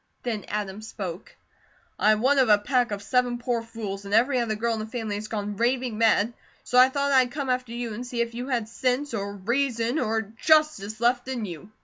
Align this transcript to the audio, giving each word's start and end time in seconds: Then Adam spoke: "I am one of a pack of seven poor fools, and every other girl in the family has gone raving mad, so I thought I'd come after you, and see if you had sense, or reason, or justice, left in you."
Then 0.23 0.45
Adam 0.47 0.81
spoke: 0.81 1.35
"I 1.99 2.11
am 2.13 2.21
one 2.21 2.39
of 2.39 2.49
a 2.49 2.57
pack 2.57 2.89
of 2.89 3.03
seven 3.03 3.37
poor 3.37 3.61
fools, 3.61 4.03
and 4.03 4.15
every 4.15 4.39
other 4.39 4.55
girl 4.55 4.73
in 4.73 4.79
the 4.79 4.87
family 4.87 5.13
has 5.13 5.27
gone 5.27 5.57
raving 5.57 5.95
mad, 5.99 6.33
so 6.63 6.79
I 6.79 6.89
thought 6.89 7.11
I'd 7.11 7.29
come 7.29 7.49
after 7.51 7.71
you, 7.71 7.93
and 7.93 8.03
see 8.03 8.19
if 8.19 8.33
you 8.33 8.47
had 8.47 8.67
sense, 8.67 9.13
or 9.13 9.35
reason, 9.35 9.99
or 9.99 10.23
justice, 10.23 10.99
left 11.01 11.27
in 11.27 11.45
you." 11.45 11.69